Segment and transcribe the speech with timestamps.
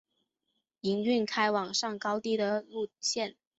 [0.79, 3.35] 营运开往上高地的路线。